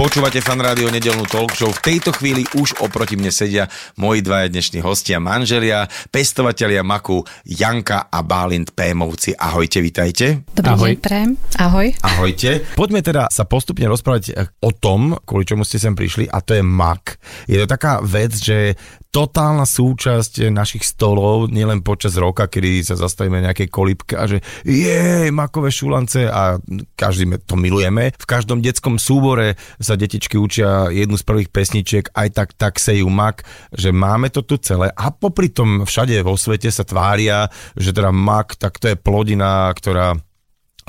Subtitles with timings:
[0.00, 1.68] Počúvate fan rádio nedelnú talk show.
[1.68, 3.68] V tejto chvíli už oproti mne sedia
[4.00, 9.36] moji dvaja dnešní hostia, manželia, pestovatelia maku Janka a Bálint Pémovci.
[9.36, 10.40] Ahojte, vitajte.
[10.56, 10.88] Dobrý Ahoj.
[10.96, 11.30] deň, prajem.
[11.60, 11.92] Ahoj.
[12.00, 12.64] Ahojte.
[12.80, 16.56] Poďme teda sa postupne rozprávať eh, o tom, kvôli čomu ste sem prišli, a to
[16.56, 17.20] je mak.
[17.44, 23.42] Je to taká vec, že totálna súčasť našich stolov, nielen počas roka, kedy sa zastavíme
[23.42, 26.62] na nejakej kolípke a že je makové šulance a
[26.94, 28.14] každý to milujeme.
[28.14, 33.06] V každom detskom súbore sa detičky učia jednu z prvých pesničiek, aj tak, tak sejú
[33.08, 37.46] mak, že máme to tu celé a popri tom všade vo svete sa tvária,
[37.78, 40.18] že teda mak, tak to je plodina, ktorá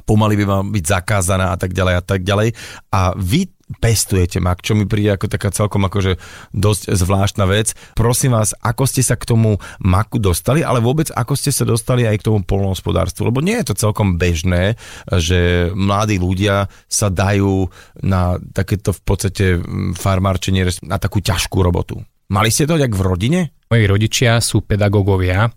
[0.04, 2.50] pomaly by mala byť zakázaná a tak ďalej a tak ďalej.
[2.90, 3.48] A vy
[3.80, 6.20] pestujete mak, čo mi príde ako taká celkom akože
[6.52, 7.77] dosť zvláštna vec.
[7.96, 12.04] Prosím vás, ako ste sa k tomu maku dostali, ale vôbec ako ste sa dostali
[12.04, 14.76] aj k tomu polnohospodárstvu, lebo nie je to celkom bežné,
[15.07, 17.70] že mladí ľudia sa dajú
[18.04, 22.01] na takéto v podstate mm, farmárčenie, na takú ťažkú robotu.
[22.31, 23.41] Mali ste to tak v rodine?
[23.72, 25.48] Moji rodičia sú pedagógovia,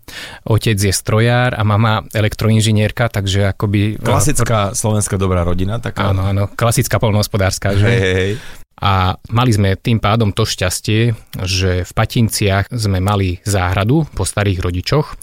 [0.47, 3.99] otec je strojár a mama elektroinžinierka, takže akoby...
[3.99, 6.15] Klasická slovenská dobrá rodina, taká.
[6.15, 7.83] Áno, áno, klasická polnohospodárska, že?
[7.83, 8.31] Hej, hej.
[8.75, 11.11] A mali sme tým pádom to šťastie,
[11.43, 15.15] že v Patinciach sme mali záhradu po starých rodičoch.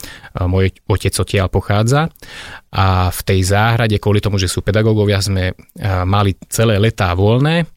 [0.45, 2.13] Môj otec odtiaľ pochádza.
[2.73, 5.53] A v tej záhrade, kvôli tomu, že sú pedagógovia, sme
[6.05, 7.69] mali celé letá voľné.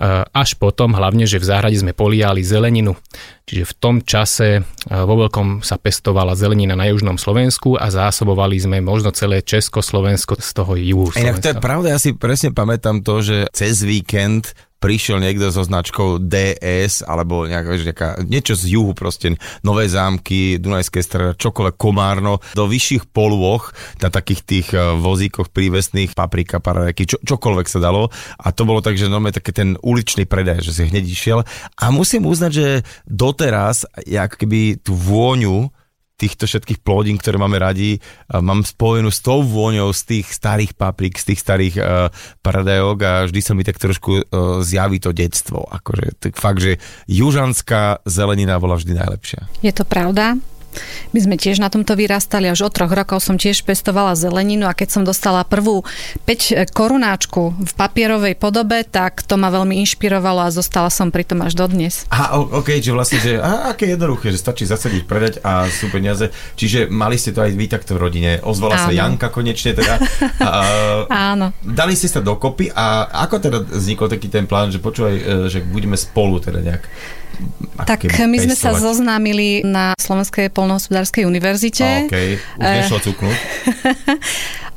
[0.00, 2.96] A, Až potom, hlavne, že v záhrade sme poliali zeleninu.
[3.44, 8.56] Čiže v tom čase a, vo veľkom sa pestovala zelenina na južnom Slovensku a zásobovali
[8.56, 11.60] sme možno celé Československo z toho juhu Inak to je Slovenska.
[11.60, 17.44] pravda, ja si presne pamätám to, že cez víkend prišiel niekto so značkou DS alebo
[17.44, 23.76] nejaká, nejaká, niečo z juhu proste, Nové zámky, Dunajské strany, čokoľvek, Komárno, do vyšších polôch
[24.00, 28.08] na takých tých eh, vozíkoch prívesných, paprika, parareky, čo, čokoľvek sa dalo.
[28.40, 31.44] A to bolo tak, že normálne také ten uličný predaj, že si hneď išiel.
[31.76, 32.66] A musím uznať, že
[33.04, 35.68] doteraz, jak keby tú vôňu
[36.20, 37.96] týchto všetkých plodín, ktoré máme radi,
[38.28, 42.12] a mám spojenú s tou vôňou z tých starých paprík, z tých starých uh,
[42.44, 44.22] paradajok a vždy sa mi tak trošku uh,
[44.60, 45.64] zjaví to detstvo.
[45.64, 46.76] Akože, tak fakt, že
[47.08, 49.48] južanská zelenina bola vždy najlepšia.
[49.64, 50.36] Je to pravda.
[51.10, 54.76] My sme tiež na tomto vyrastali, až od troch rokov som tiež pestovala zeleninu a
[54.76, 55.82] keď som dostala prvú
[56.26, 61.42] 5 korunáčku v papierovej podobe, tak to ma veľmi inšpirovalo a zostala som pri tom
[61.42, 62.06] až dodnes.
[62.14, 66.30] A OK, že vlastne, že a, aké jednoduché, že stačí zasadiť, predať a sú peniaze.
[66.54, 68.30] Čiže mali ste to aj vy takto v rodine.
[68.42, 68.98] Ozvala sa Áno.
[68.98, 69.98] Janka konečne teda.
[70.40, 71.52] A, Áno.
[71.60, 75.60] Dali ste sa dokopy a ako teda vznikol taký ten plán, že počúvaj, e, že
[75.62, 76.82] budeme spolu teda nejak
[77.80, 78.82] Tak my sme sa pestovať?
[78.82, 82.06] zoznámili na Slovenskej polnohospodárskej univerzite.
[82.06, 82.76] OK, už Eh.
[82.84, 83.36] nešlo cuknúť.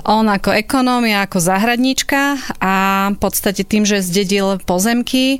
[0.05, 2.73] On ako ekonóm, ja ako záhradníčka a
[3.11, 5.39] v podstate tým, že zdedil pozemky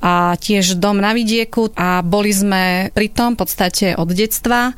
[0.00, 4.72] a tiež dom na vidieku a boli sme pri tom v podstate od detstva,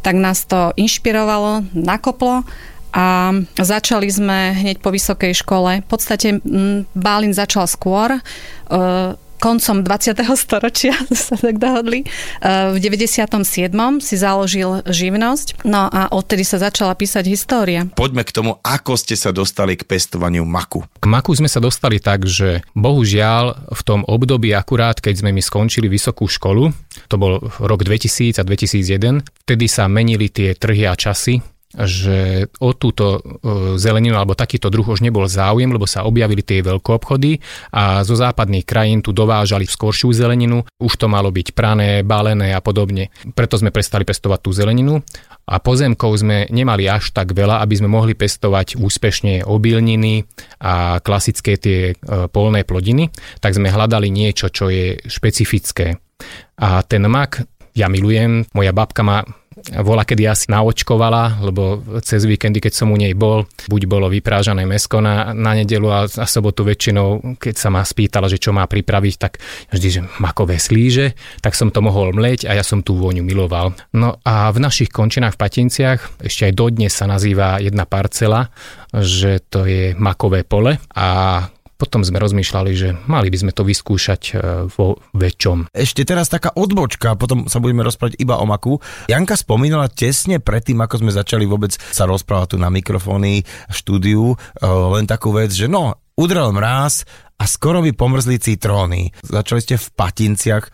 [0.00, 2.44] tak nás to inšpirovalo, nakoplo
[2.92, 5.80] a začali sme hneď po vysokej škole.
[5.80, 6.38] V podstate
[6.92, 8.20] Bálin začal skôr, e,
[9.44, 10.16] koncom 20.
[10.40, 12.08] storočia sa tak dohodli.
[12.40, 13.68] E, V 97.
[14.00, 17.84] si založil živnosť, no a odtedy sa začala písať história.
[17.92, 20.88] Poďme k tomu, ako ste sa dostali k pestovaniu maku.
[20.96, 25.44] K maku sme sa dostali tak, že bohužiaľ v tom období akurát, keď sme my
[25.44, 26.72] skončili vysokú školu,
[27.12, 32.70] to bol rok 2000 a 2001, vtedy sa menili tie trhy a časy, že o
[32.78, 33.20] túto e,
[33.76, 37.42] zeleninu alebo takýto druh už nebol záujem, lebo sa objavili tie veľkoobchody
[37.74, 42.62] a zo západných krajín tu dovážali skoršiu zeleninu, už to malo byť prané, balené a
[42.62, 43.10] podobne.
[43.34, 45.02] Preto sme prestali pestovať tú zeleninu
[45.50, 50.22] a pozemkov sme nemali až tak veľa, aby sme mohli pestovať úspešne obilniny
[50.62, 51.94] a klasické tie e,
[52.30, 53.10] polné plodiny,
[53.42, 55.98] tak sme hľadali niečo, čo je špecifické.
[56.62, 57.42] A ten mak
[57.74, 59.26] ja milujem, moja babka ma
[59.82, 64.66] vola, kedy asi naočkovala, lebo cez víkendy, keď som u nej bol, buď bolo vyprážané
[64.66, 68.66] mesko na, na nedelu a, a sobotu väčšinou, keď sa ma spýtala, že čo má
[68.66, 69.38] pripraviť, tak
[69.70, 73.72] vždy, že makové slíže, tak som to mohol mleť a ja som tú vôňu miloval.
[73.94, 78.50] No a v našich končinách v Patinciach ešte aj dodnes sa nazýva jedna parcela,
[78.90, 81.08] že to je makové pole a
[81.74, 84.32] potom sme rozmýšľali, že mali by sme to vyskúšať e,
[84.70, 85.74] vo väčšom.
[85.74, 88.78] Ešte teraz taká odbočka, potom sa budeme rozprávať iba o maku.
[89.10, 94.34] Janka spomínala tesne predtým, ako sme začali vôbec sa rozprávať tu na mikrofóny v štúdiu,
[94.34, 97.02] eh, len takú vec, že no, udrel mráz
[97.38, 99.10] a skoro by pomrzli citróny.
[99.26, 100.70] Začali ste v Patinciach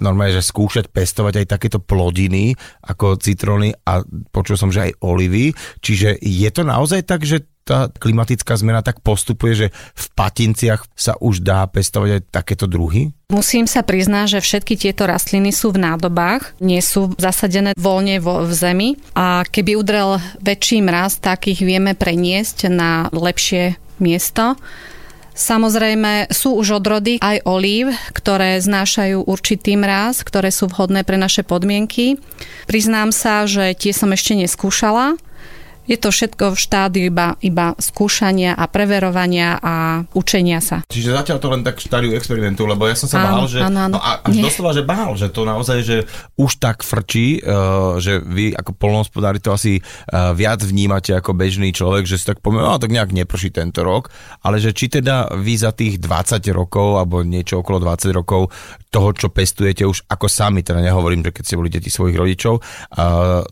[0.00, 2.56] normálne, že skúšať pestovať aj takéto plodiny
[2.88, 4.00] ako citróny a
[4.32, 5.52] počul som, že aj olivy.
[5.84, 11.14] Čiže je to naozaj tak, že tá klimatická zmena tak postupuje, že v patinciach sa
[11.20, 13.14] už dá pestovať aj takéto druhy?
[13.30, 18.42] Musím sa priznať, že všetky tieto rastliny sú v nádobách, nie sú zasadené voľne vo,
[18.42, 24.58] v zemi a keby udrel väčší mraz, tak ich vieme preniesť na lepšie miesto.
[25.30, 31.46] Samozrejme sú už odrody aj olív, ktoré znášajú určitý mráz, ktoré sú vhodné pre naše
[31.46, 32.20] podmienky.
[32.68, 35.16] Priznám sa, že tie som ešte neskúšala,
[35.90, 40.86] je to všetko v štádiu iba, iba skúšania a preverovania a učenia sa.
[40.86, 43.90] Čiže zatiaľ to len tak štádiu experimentu, lebo ja som sa Áno, bál, že áno,
[43.90, 43.98] áno.
[43.98, 44.46] No, a, až Nie.
[44.46, 46.06] doslova, že bál, že to naozaj, že
[46.38, 51.74] už tak frčí, uh, že vy ako polnohospodári to asi uh, viac vnímate ako bežný
[51.74, 54.14] človek, že si tak povie, no tak nejak neprší tento rok,
[54.46, 58.54] ale že či teda vy za tých 20 rokov alebo niečo okolo 20 rokov
[58.90, 62.58] toho, čo pestujete už ako sami, teda nehovorím, že keď ste boli deti svojich rodičov,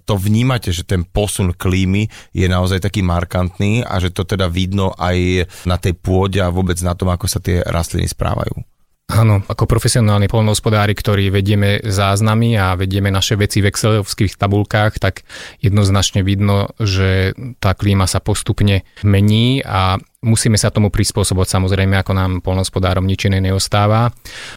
[0.03, 4.91] to vnímate, že ten posun klímy je naozaj taký markantný a že to teda vidno
[4.99, 8.67] aj na tej pôde a vôbec na tom, ako sa tie rastliny správajú.
[9.09, 15.25] Áno, ako profesionálni polnohospodári, ktorí vedieme záznamy a vedieme naše veci v excelovských tabulkách, tak
[15.65, 22.13] jednoznačne vidno, že tá klíma sa postupne mení a musíme sa tomu prispôsobovať samozrejme, ako
[22.15, 24.11] nám polnohospodárom nič iné neostáva.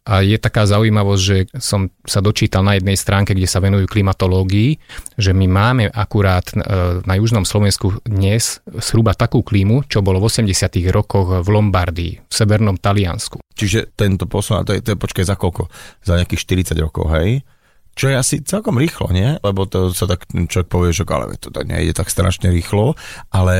[0.09, 4.81] A je taká zaujímavosť, že som sa dočítal na jednej stránke, kde sa venujú klimatológii,
[5.21, 6.57] že my máme akurát e,
[7.05, 10.49] na južnom Slovensku dnes zhruba takú klímu, čo bolo v 80
[10.89, 13.37] rokoch v Lombardii, v severnom Taliansku.
[13.53, 15.69] Čiže tento posun, to je, to je počkaj za koľko?
[16.01, 17.45] Za nejakých 40 rokov, hej?
[17.91, 19.35] Čo je asi celkom rýchlo, nie?
[19.43, 22.95] Lebo to sa tak človek povie, že ale to nejde tak strašne rýchlo,
[23.35, 23.55] ale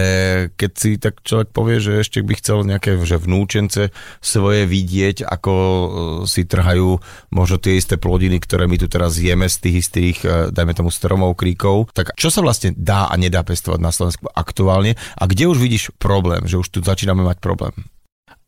[0.55, 3.91] keď si tak človek povie, že ešte by chcel nejaké že vnúčence
[4.23, 5.87] svoje vidieť, ako e,
[6.31, 7.01] si trhajú
[7.35, 10.91] možno tie isté plodiny, ktoré my tu teraz jeme z tých istých, e, dajme tomu
[10.95, 15.51] stromov, kríkov, tak čo sa vlastne dá a nedá pestovať na Slovensku aktuálne a kde
[15.51, 17.75] už vidíš problém, že už tu začíname mať problém?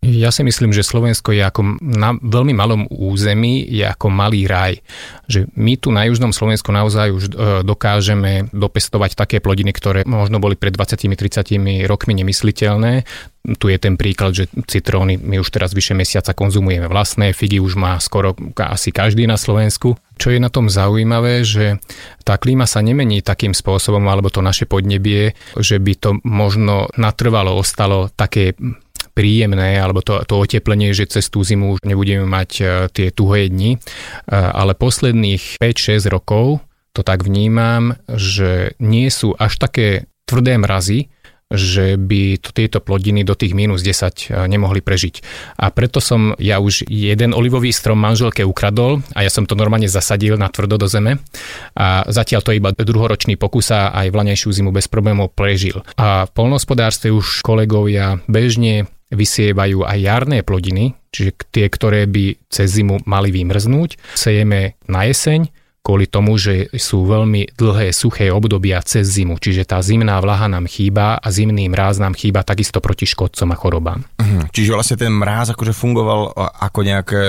[0.04, 4.84] Ja si myslím, že Slovensko je ako na veľmi malom území, je ako malý raj.
[5.32, 7.32] Že my tu na južnom Slovensku naozaj už e,
[7.64, 13.08] dokážeme dopestovať také plodiny, ktoré možno boli pred 20-30 rokmi nemysliteľné.
[13.56, 17.80] Tu je ten príklad, že citróny my už teraz vyše mesiaca konzumujeme vlastné, figy už
[17.80, 19.96] má skoro asi každý na Slovensku.
[20.20, 21.80] Čo je na tom zaujímavé, že
[22.28, 27.56] tá klíma sa nemení takým spôsobom, alebo to naše podnebie, že by to možno natrvalo
[27.56, 28.56] ostalo také
[29.14, 33.48] príjemné, alebo to, to oteplenie, že cez tú zimu už nebudeme mať e, tie tuhé
[33.48, 33.78] dni.
[33.78, 33.80] E,
[34.34, 41.10] Ale posledných 5-6 rokov to tak vnímam, že nie sú až také tvrdé mrazy,
[41.54, 45.22] že by to, tieto plodiny do tých minus 10 nemohli prežiť.
[45.62, 49.86] A preto som ja už jeden olivový strom manželke ukradol a ja som to normálne
[49.86, 51.22] zasadil na tvrdo do zeme
[51.78, 55.86] a zatiaľ to iba druhoročný pokus a aj vlanejšiu zimu bez problémov prežil.
[55.94, 62.74] A v polnohospodárstve už kolegovia bežne vysievajú aj jarné plodiny, čiže tie, ktoré by cez
[62.82, 64.18] zimu mali vymrznúť.
[64.18, 65.48] Sejeme na jeseň,
[65.84, 70.64] kvôli tomu, že sú veľmi dlhé suché obdobia cez zimu, čiže tá zimná vlaha nám
[70.66, 74.00] chýba a zimný mráz nám chýba takisto proti škodcom a chorobám.
[74.18, 74.50] Mhm.
[74.56, 77.22] Čiže vlastne ten mráz akože fungoval ako nejaké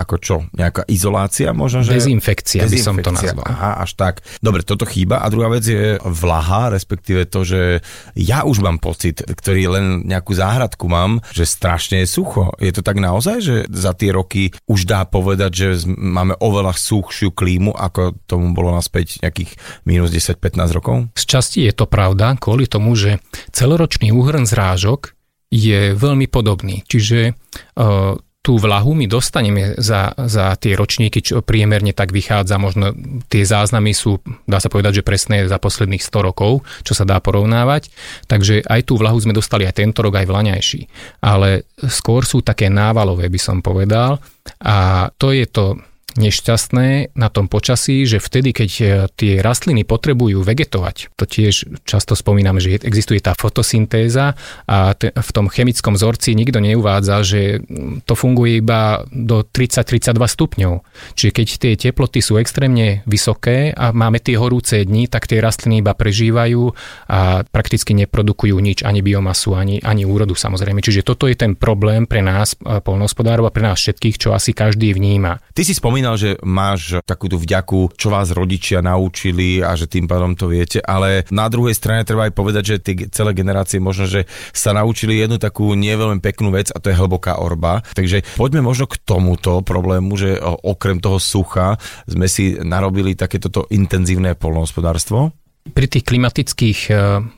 [0.00, 2.00] ako čo, nejaká izolácia možno, že...
[2.00, 3.44] Dezinfekcia by som to nazval.
[3.44, 4.24] Aha, až tak.
[4.40, 5.20] Dobre, toto chýba.
[5.20, 7.84] A druhá vec je vlaha, respektíve to, že
[8.16, 12.56] ja už mám pocit, ktorý len nejakú záhradku mám, že strašne je sucho.
[12.56, 17.36] Je to tak naozaj, že za tie roky už dá povedať, že máme oveľa suchšiu
[17.36, 20.96] klímu, ako tomu bolo naspäť nejakých minus 10-15 rokov?
[21.12, 23.20] Z časti je to pravda kvôli tomu, že
[23.52, 25.12] celoročný úhrn zrážok
[25.50, 26.86] je veľmi podobný.
[26.86, 32.96] Čiže uh, tú vlahu my dostaneme za, za tie ročníky, čo priemerne tak vychádza, možno
[33.28, 34.16] tie záznamy sú,
[34.48, 37.92] dá sa povedať, že presné za posledných 100 rokov, čo sa dá porovnávať,
[38.24, 40.80] takže aj tú vlahu sme dostali aj tento rok, aj vlaňajší.
[41.20, 44.24] Ale skôr sú také návalové, by som povedal,
[44.64, 45.76] a to je to
[46.18, 52.14] nešťastné na tom počasí, že vtedy, keď e, tie rastliny potrebujú vegetovať, to tiež často
[52.14, 54.34] spomínam, že je- existuje tá fotosyntéza
[54.66, 57.62] a te, v tom chemickom vzorci nikto neuvádza, že
[58.06, 60.74] to funguje iba do 30-32 stupňov.
[61.14, 65.84] Čiže keď tie teploty sú extrémne vysoké a máme tie horúce dni, tak tie rastliny
[65.84, 66.62] iba prežívajú
[67.10, 70.80] a prakticky neprodukujú nič, ani biomasu, ani, ani úrodu samozrejme.
[70.80, 74.56] Čiže toto je ten problém pre nás, e, polnohospodárov a pre nás všetkých, čo asi
[74.56, 75.42] každý vníma.
[75.52, 79.84] Ty si spomínal spomínal, že máš takú tú vďaku, čo vás rodičia naučili a že
[79.84, 83.76] tým pádom to viete, ale na druhej strane treba aj povedať, že tie celé generácie
[83.76, 84.24] možno, že
[84.56, 85.92] sa naučili jednu takú nie
[86.24, 87.84] peknú vec a to je hlboká orba.
[87.92, 91.76] Takže poďme možno k tomuto problému, že okrem toho sucha
[92.08, 95.36] sme si narobili takéto intenzívne polnohospodárstvo.
[95.60, 96.92] Pri tých klimatických e,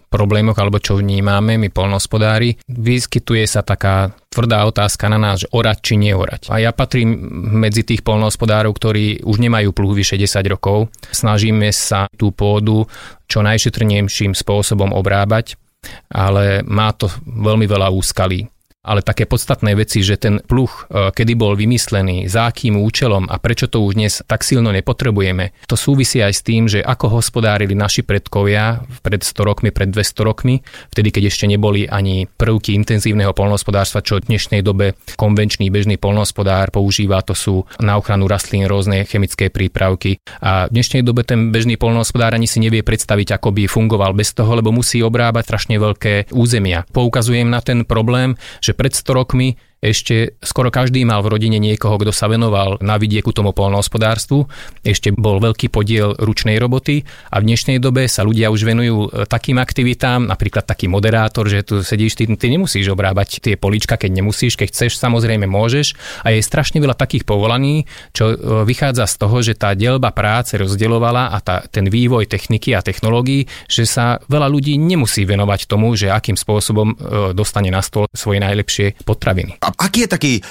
[0.06, 5.78] problémoch, alebo čo vnímame my polnohospodári, vyskytuje sa taká tvrdá otázka na nás, že orať
[5.84, 6.48] či neorať.
[6.48, 7.12] A ja patrím
[7.60, 10.88] medzi tých polnohospodárov, ktorí už nemajú pluh vyše 10 rokov.
[11.12, 12.88] Snažíme sa tú pôdu
[13.28, 15.60] čo najšetrnejším spôsobom obrábať,
[16.08, 18.48] ale má to veľmi veľa úskalí
[18.82, 23.38] ale také podstatné veci, že ten pluh, e, kedy bol vymyslený, za akým účelom a
[23.38, 27.78] prečo to už dnes tak silno nepotrebujeme, to súvisí aj s tým, že ako hospodárili
[27.78, 33.30] naši predkovia pred 100 rokmi, pred 200 rokmi, vtedy keď ešte neboli ani prvky intenzívneho
[33.30, 39.06] polnohospodárstva, čo v dnešnej dobe konvenčný bežný polnohospodár používa, to sú na ochranu rastlín rôzne
[39.06, 40.18] chemické prípravky.
[40.42, 44.34] A v dnešnej dobe ten bežný polnohospodár ani si nevie predstaviť, ako by fungoval bez
[44.34, 46.82] toho, lebo musí obrábať strašne veľké územia.
[46.90, 51.58] Poukazujem na ten problém, že že pred 100 rokmi ešte skoro každý mal v rodine
[51.58, 54.46] niekoho, kto sa venoval na vidieku tomu polnohospodárstvu.
[54.86, 57.02] Ešte bol veľký podiel ručnej roboty
[57.34, 61.66] a v dnešnej dobe sa ľudia už venujú e, takým aktivitám, napríklad taký moderátor, že
[61.66, 65.98] tu sedíš, ty, ty nemusíš obrábať tie polička, keď nemusíš, keď chceš, samozrejme môžeš.
[66.22, 70.54] A je strašne veľa takých povolaní, čo e, vychádza z toho, že tá delba práce
[70.54, 75.90] rozdeľovala a tá, ten vývoj techniky a technológií, že sa veľa ľudí nemusí venovať tomu,
[75.98, 79.58] že akým spôsobom e, dostane na stôl svoje najlepšie potraviny.
[79.78, 80.44] Aký je taký eh,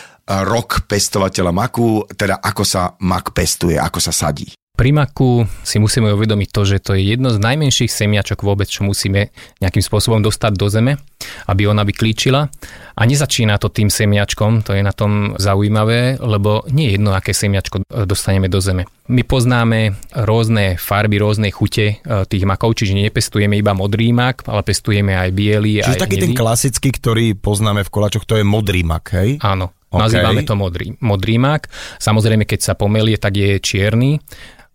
[0.46, 4.48] rok pestovateľa maku, teda ako sa mak pestuje, ako sa sadí?
[4.72, 8.82] Pri maku si musíme uvedomiť to, že to je jedno z najmenších semiačok vôbec, čo
[8.82, 9.30] musíme
[9.62, 10.98] nejakým spôsobom dostať do zeme,
[11.46, 12.50] aby ona vyklíčila.
[12.98, 17.30] A nezačína to tým semiačkom, to je na tom zaujímavé, lebo nie je jedno, aké
[17.30, 18.90] semiačko dostaneme do zeme.
[19.12, 24.66] My poznáme rôzne farby, rôzne chute eh, tých makov, čiže nepestujeme iba modrý mak, ale
[24.66, 25.84] pestujeme aj biely.
[25.84, 29.38] Čiže aj taký ten klasický, ktorý poznáme v koláčoch, to je modrý mak, hej?
[29.46, 29.76] Áno.
[29.92, 30.08] Okay.
[30.08, 31.68] Nazývame to modrý, modrý mak.
[32.00, 34.24] Samozrejme, keď sa pomelie, tak je čierny.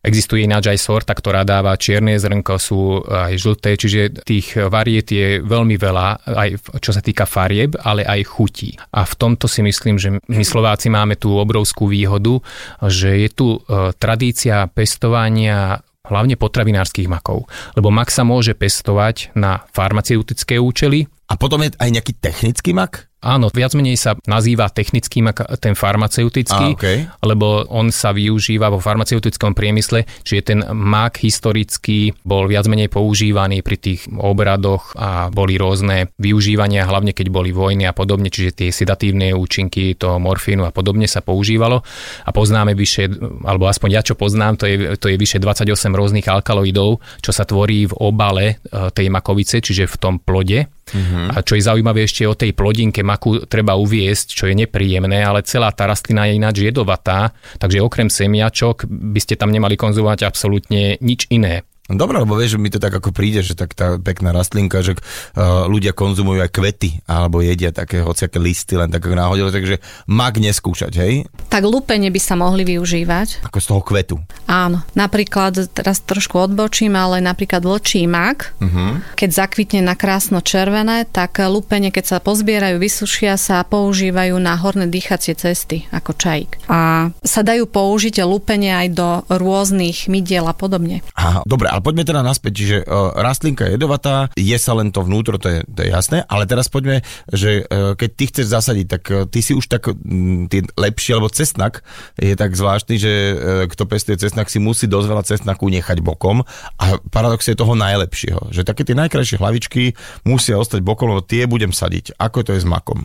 [0.07, 5.43] Existuje ináč aj sorta, ktorá dáva čierne zrnko, sú aj žlté, čiže tých variet je
[5.43, 8.79] veľmi veľa, aj čo sa týka farieb, ale aj chutí.
[8.95, 12.39] A v tomto si myslím, že my Slováci máme tú obrovskú výhodu,
[12.87, 17.51] že je tu e, tradícia pestovania hlavne potravinárskych makov.
[17.75, 21.11] Lebo mak sa môže pestovať na farmaceutické účely.
[21.27, 23.11] A potom je aj nejaký technický mak?
[23.27, 25.19] Áno, viac menej sa nazýva technický
[25.59, 27.11] ten farmaceutický, okay.
[27.27, 33.67] lebo on sa využíva vo farmaceutickom priemysle, čiže ten mak historicky bol viac menej používaný
[33.67, 38.71] pri tých obradoch a boli rôzne využívania, hlavne keď boli vojny a podobne, čiže tie
[38.71, 41.83] sedatívne účinky toho morfínu a podobne sa používalo
[42.23, 43.11] a poznáme vyše,
[43.43, 47.43] alebo aspoň ja čo poznám, to je, to je vyše 28 rôznych alkaloidov, čo sa
[47.43, 48.55] tvorí v obale e,
[48.95, 51.35] tej makovice, čiže v tom plode Uh-huh.
[51.35, 55.43] A čo je zaujímavé ešte o tej plodinke maku treba uviesť, čo je nepríjemné, ale
[55.43, 60.95] celá tá rastlina je ináč jedovatá, takže okrem semiačok by ste tam nemali konzumovať absolútne
[61.03, 61.67] nič iné.
[61.87, 64.99] Dobre, lebo vieš, že mi to tak ako príde, že tak tá pekná rastlinka, že
[64.99, 69.79] uh, ľudia konzumujú aj kvety, alebo jedia také hociaké listy, len tak náhodilo, takže
[70.11, 71.15] mak neskúšať, hej?
[71.47, 73.47] Tak lúpenie by sa mohli využívať.
[73.47, 74.17] Ako z toho kvetu.
[74.51, 78.99] Áno, napríklad, teraz trošku odbočím, ale napríklad vlčí mak, uh-huh.
[79.15, 84.91] keď zakvitne na krásno červené, tak lúpenie, keď sa pozbierajú, vysušia sa, používajú na horné
[84.91, 86.67] dýchacie cesty, ako čajík.
[86.67, 91.07] A sa dajú použiť lúpenie aj do rôznych mydiel a podobne.
[91.15, 95.05] Aha, dobre, ale poďme teda naspäť, čiže uh, rastlinka je jedovatá, je sa len to
[95.05, 98.87] vnútro, to je, to je jasné, ale teraz poďme, že uh, keď ty chceš zasadiť,
[98.89, 101.85] tak uh, ty si už tak um, ty lepší, alebo cestnak
[102.17, 103.37] je tak zvláštny, že uh,
[103.69, 106.49] kto pestuje cestnak si musí dosť veľa cestnaku nechať bokom
[106.81, 109.93] a paradox je toho najlepšieho, že také tie najkrajšie hlavičky
[110.25, 112.17] musia ostať bokom, lebo tie budem sadiť.
[112.17, 113.05] Ako to je s makom?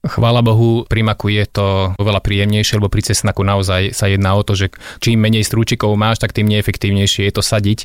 [0.00, 4.40] Chvála Bohu, pri maku je to oveľa príjemnejšie, lebo pri cesnaku naozaj sa jedná o
[4.40, 7.84] to, že čím menej strúčikov máš, tak tým neefektívnejšie je to sadiť.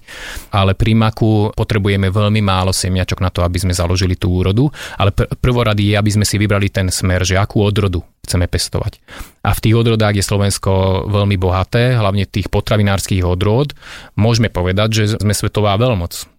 [0.55, 4.72] Ale pri maku potrebujeme veľmi málo semiačok na to, aby sme založili tú úrodu.
[4.95, 9.03] Ale pr- prvorady je, aby sme si vybrali ten smer, že akú odrodu chceme pestovať.
[9.43, 13.75] A v tých odrodách je Slovensko veľmi bohaté, hlavne tých potravinárskych odrod.
[14.15, 16.31] Môžeme povedať, že sme svetová veľmoc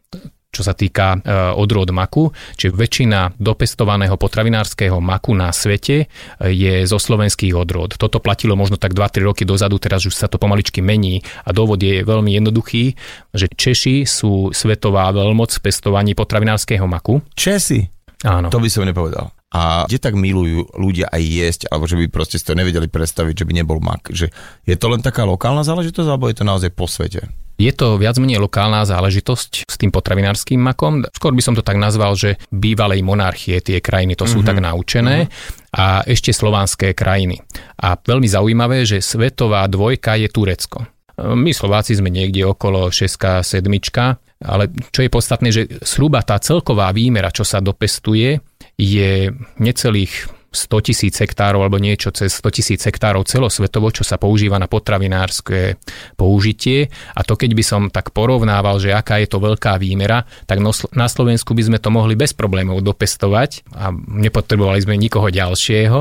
[0.56, 6.06] čo sa týka e, odrôd maku, čiže väčšina dopestovaného potravinárskeho maku na svete e,
[6.48, 8.00] je zo slovenských odrôd.
[8.00, 11.76] Toto platilo možno tak 2-3 roky dozadu, teraz už sa to pomaličky mení a dôvod
[11.84, 12.96] je veľmi jednoduchý,
[13.36, 17.20] že Češi sú svetová veľmoc v pestovaní potravinárskeho maku.
[17.36, 17.84] Česi?
[18.24, 18.48] Áno.
[18.48, 19.28] To by som nepovedal.
[19.52, 23.44] a kde tak milujú ľudia aj jesť, alebo že by proste si to nevedeli predstaviť,
[23.44, 24.08] že by nebol mak.
[24.10, 24.32] Že
[24.64, 27.28] je to len taká lokálna záležitosť, alebo je to naozaj po svete?
[27.56, 31.08] Je to viac menej lokálna záležitosť s tým potravinárským makom.
[31.08, 34.48] Skôr by som to tak nazval, že bývalej monarchie tie krajiny to sú mm-hmm.
[34.52, 35.72] tak naučené mm-hmm.
[35.72, 37.40] a ešte slovanské krajiny.
[37.80, 40.84] A veľmi zaujímavé, že svetová dvojka je Turecko.
[41.16, 43.64] My Slováci sme niekde okolo 6 7
[44.44, 48.36] ale čo je podstatné, že zhruba tá celková výmera, čo sa dopestuje,
[48.76, 54.56] je necelých 100 tisíc hektárov alebo niečo cez 100 tisíc hektárov celosvetovo, čo sa používa
[54.56, 55.76] na potravinárske
[56.14, 56.88] použitie.
[57.14, 60.62] A to keď by som tak porovnával, že aká je to veľká výmera, tak
[60.94, 66.00] na Slovensku by sme to mohli bez problémov dopestovať a nepotrebovali sme nikoho ďalšieho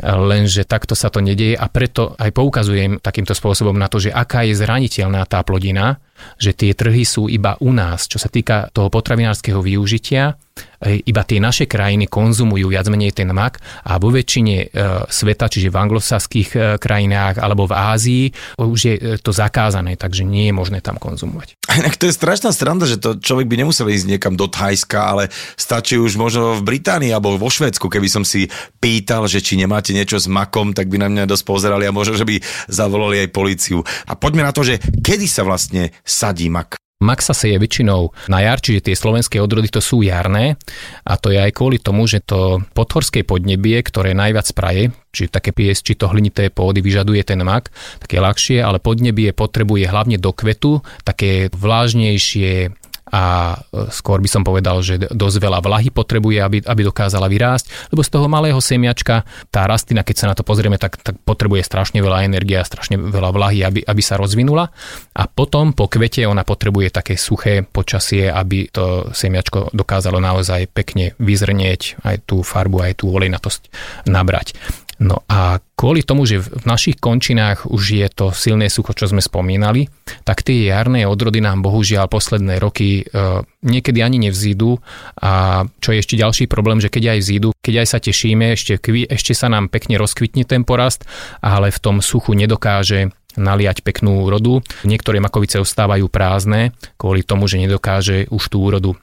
[0.00, 4.48] lenže takto sa to nedieje a preto aj poukazujem takýmto spôsobom na to, že aká
[4.48, 6.00] je zraniteľná tá plodina,
[6.38, 10.38] že tie trhy sú iba u nás, čo sa týka toho potravinárskeho využitia
[10.82, 14.66] iba tie naše krajiny konzumujú viac menej ten mak a vo väčšine e,
[15.06, 18.24] sveta, čiže v anglosaských e, krajinách alebo v Ázii,
[18.58, 21.54] už je e, to zakázané, takže nie je možné tam konzumovať.
[21.78, 25.30] Inak to je strašná stranda, že to človek by nemusel ísť niekam do Thajska, ale
[25.54, 28.50] stačí už možno v Británii alebo vo Švedsku, keby som si
[28.82, 32.18] pýtal, že či nemáte niečo s makom, tak by na mňa dosť pozerali a možno,
[32.18, 33.86] že by zavolali aj policiu.
[34.10, 36.82] A poďme na to, že kedy sa vlastne sadí mak?
[37.02, 40.54] Mak sa seje väčšinou na jar, čiže tie slovenské odrody to sú jarné
[41.02, 45.50] a to je aj kvôli tomu, že to podhorské podnebie, ktoré najviac praje, či také
[45.50, 50.14] pies, či to hlinité pôdy vyžaduje ten mak, tak je ľahšie, ale podnebie potrebuje hlavne
[50.14, 52.70] do kvetu také vlážnejšie,
[53.12, 53.54] a
[53.92, 58.08] skôr by som povedal, že dosť veľa vlahy potrebuje, aby, aby dokázala vyrásť, lebo z
[58.08, 62.24] toho malého semiačka tá rastlina, keď sa na to pozrieme, tak, tak potrebuje strašne veľa
[62.24, 64.72] energie a strašne veľa vlahy, aby, aby sa rozvinula
[65.12, 71.12] a potom po kvete ona potrebuje také suché počasie, aby to semiačko dokázalo naozaj pekne
[71.20, 73.62] vyzrnieť, aj tú farbu, aj tú olejnatosť
[74.08, 74.56] nabrať.
[75.02, 79.18] No a kvôli tomu, že v našich končinách už je to silné sucho, čo sme
[79.18, 79.90] spomínali,
[80.22, 84.78] tak tie jarné odrody nám bohužiaľ posledné roky e, niekedy ani nevzídu
[85.18, 88.78] a čo je ešte ďalší problém, že keď aj vzídu, keď aj sa tešíme, ešte,
[89.10, 91.02] ešte sa nám pekne rozkvitne ten porast,
[91.42, 94.62] ale v tom suchu nedokáže naliať peknú úrodu.
[94.86, 98.94] Niektoré makovice ostávajú prázdne kvôli tomu, že nedokáže už tú úrodu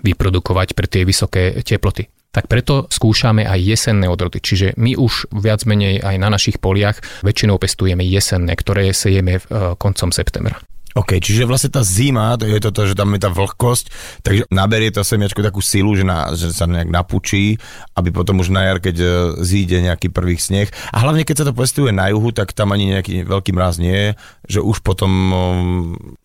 [0.00, 4.38] vyprodukovať pre tie vysoké teploty tak preto skúšame aj jesenné odrody.
[4.38, 9.42] Čiže my už viac menej aj na našich poliach väčšinou pestujeme jesenné, ktoré sejeme e,
[9.80, 10.60] koncom septembra.
[10.98, 13.84] OK, čiže vlastne tá zima, to je toto, že tam je tá vlhkosť,
[14.26, 17.54] takže naberie to semiačko takú silu, že, na, že sa nejak napučí,
[17.94, 19.06] aby potom už na jar, keď e,
[19.46, 20.66] zíde nejaký prvý sneh.
[20.90, 23.94] A hlavne, keď sa to pestuje na juhu, tak tam ani nejaký veľký mraz nie
[23.94, 24.10] je,
[24.58, 25.12] že už potom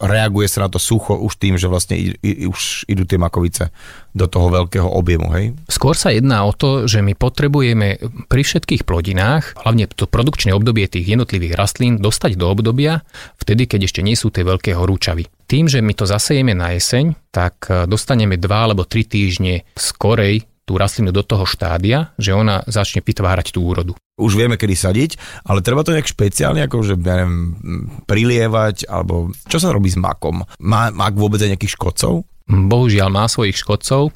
[0.02, 3.70] reaguje sa na to sucho už tým, že vlastne i, i, už idú tie makovice
[4.14, 5.46] do toho veľkého objemu, hej?
[5.68, 7.98] Skôr sa jedná o to, že my potrebujeme
[8.30, 13.02] pri všetkých plodinách, hlavne to produkčné obdobie tých jednotlivých rastlín, dostať do obdobia
[13.42, 15.28] vtedy, keď ešte nie sú tie veľké horúčavy.
[15.44, 20.48] Tým, že my to zasejeme na jeseň, tak e, dostaneme 2 alebo 3 týždne skorej
[20.64, 24.00] tú rastlinu do toho štádia, že ona začne vytvárať tú úrodu.
[24.16, 25.12] Už vieme, kedy sadiť,
[25.44, 27.60] ale treba to nejak špeciálne, ako že ja neviem,
[28.08, 30.48] prilievať, alebo čo sa robí s makom?
[30.64, 32.24] Má mak vôbec aj nejakých škodcov?
[32.44, 34.12] bohužiaľ má svojich škodcov.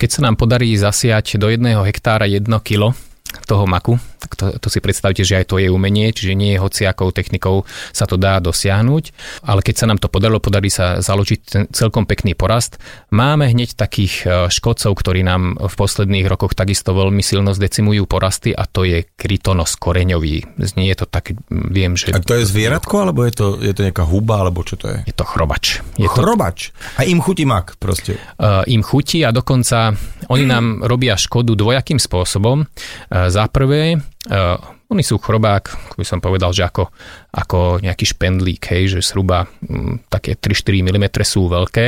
[0.00, 2.96] Keď sa nám podarí zasiať do jedného hektára 1 kilo
[3.44, 6.62] toho maku, tak to, to si predstavte, že aj to je umenie, čiže nie je
[6.62, 9.04] hociakou technikou sa to dá dosiahnuť,
[9.44, 12.80] ale keď sa nám to podarilo, podarí sa založiť ten celkom pekný porast.
[13.12, 18.52] Máme hneď takých e, škodcov, ktorí nám v posledných rokoch takisto veľmi silno zdecimujú porasty
[18.56, 20.58] a to je krytonos koreňový.
[20.60, 22.12] Znie to tak, viem, že...
[22.12, 24.98] A to je zvieratko, alebo je to, je to nejaká huba, alebo čo to je?
[25.06, 25.84] Je to chrobač.
[26.00, 26.72] Je chrobač?
[26.72, 27.02] To...
[27.02, 28.16] A im chutí mak proste?
[28.40, 29.92] Uh, im chutí a dokonca
[30.32, 32.64] oni nám robia škodu dvojakým spôsobom.
[32.64, 36.94] Uh, za prvé, Uh, oni sú chrobák, by som povedal, že ako,
[37.34, 41.86] ako nejaký špendlík, hej, že zhruba m, také 3-4 mm sú veľké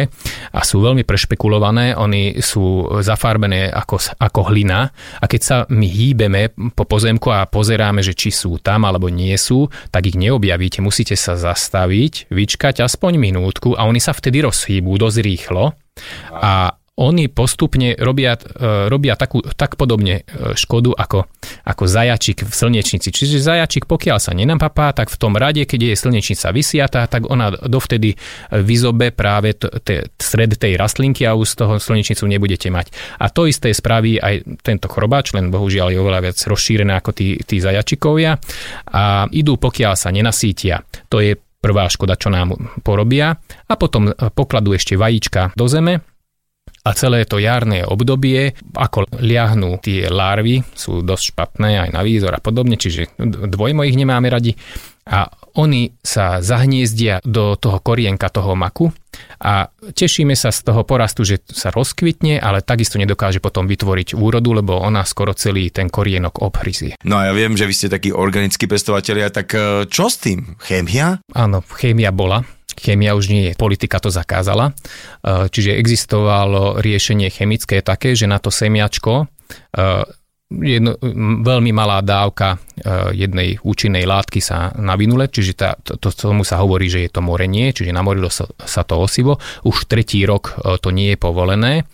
[0.50, 4.90] a sú veľmi prešpekulované, oni sú zafarbené ako, ako hlina
[5.22, 9.34] a keď sa my hýbeme po pozemku a pozeráme, že či sú tam alebo nie
[9.38, 14.98] sú, tak ich neobjavíte, musíte sa zastaviť, vyčkať aspoň minútku a oni sa vtedy rozhýbú
[14.98, 15.70] dosť rýchlo.
[16.34, 21.30] A oni postupne robia, e, robia takú, tak podobne e, škodu ako,
[21.62, 23.14] ako zajačik v slnečnici.
[23.14, 27.54] Čiže zajačik, pokiaľ sa nenapapá, tak v tom rade, keď je slnečnica vysiatá, tak ona
[27.54, 28.18] dovtedy
[28.50, 32.90] vyzobe práve t- t- stred tej rastlinky a už z toho slnečnicu nebudete mať.
[33.22, 37.38] A to isté spraví aj tento chrobáč, len bohužiaľ je oveľa viac rozšírené ako tí,
[37.46, 38.42] tí zajačikovia
[38.90, 40.82] a idú, pokiaľ sa nenasítia.
[41.06, 46.17] To je prvá škoda, čo nám porobia a potom pokladú ešte vajíčka do zeme
[46.84, 52.32] a celé to jarné obdobie, ako liahnú tie larvy, sú dosť špatné aj na výzor
[52.34, 54.54] a podobne, čiže dvojmo ich nemáme radi
[55.08, 55.24] a
[55.56, 58.92] oni sa zahniezdia do toho korienka toho maku
[59.40, 64.52] a tešíme sa z toho porastu, že sa rozkvitne, ale takisto nedokáže potom vytvoriť úrodu,
[64.52, 67.00] lebo ona skoro celý ten korienok obhryzie.
[67.02, 70.60] No a ja viem, že vy ste takí organickí pestovatelia, tak e, čo s tým?
[70.62, 71.18] Chémia?
[71.34, 72.44] Áno, chémia bola.
[72.78, 74.70] Chémia už nie je, politika to zakázala.
[74.70, 74.72] E,
[75.50, 79.26] čiže existovalo riešenie chemické také, že na to semiačko e,
[80.48, 80.96] jedno,
[81.42, 82.58] veľmi malá dávka e,
[83.18, 87.20] jednej účinnej látky sa navinule, čiže tá, to, to, tomu sa hovorí, že je to
[87.20, 89.36] morenie, čiže namorilo sa, sa to osivo.
[89.66, 91.84] Už tretí rok to nie je povolené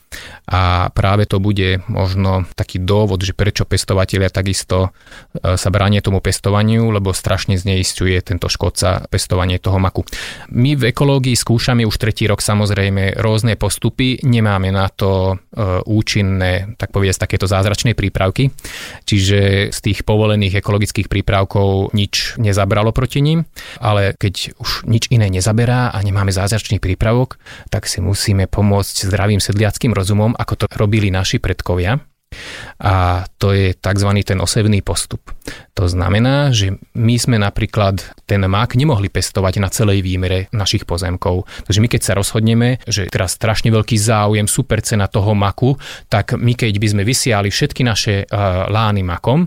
[0.44, 6.20] a práve to bude možno taký dôvod, že prečo pestovateľia takisto e, sa bránia tomu
[6.20, 10.04] pestovaniu, lebo strašne zneistuje tento škodca pestovanie toho maku.
[10.52, 16.76] My v ekológii skúšame už tretí rok samozrejme rôzne postupy, nemáme na to e, účinné,
[16.76, 18.52] tak povedať, takéto zázračné prípravky,
[19.08, 23.48] čiže z tých povolených ekologických prípravkov nič nezabralo proti ním,
[23.80, 27.40] ale keď už nič iné nezaberá a nemáme zázračný prípravok,
[27.72, 31.96] tak si musíme pomôcť zdravým sedliackým rozumom, ako to robili naši predkovia.
[32.82, 34.10] A to je tzv.
[34.26, 35.30] ten osevný postup.
[35.78, 41.46] To znamená, že my sme napríklad ten mak nemohli pestovať na celej výmere našich pozemkov.
[41.66, 45.78] Takže my keď sa rozhodneme, že teraz strašne veľký záujem, super cena toho maku,
[46.10, 49.46] tak my keď by sme vysiali všetky naše uh, lány makom,